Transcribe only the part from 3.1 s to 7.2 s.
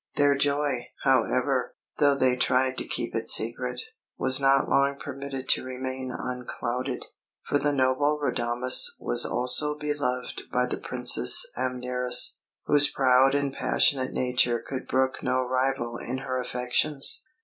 it secret, was not long permitted to remain unclouded;